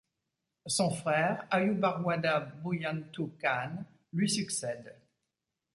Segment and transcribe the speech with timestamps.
[0.65, 4.99] Son frère, Ayurbarwada Buyantu Khan, lui succède.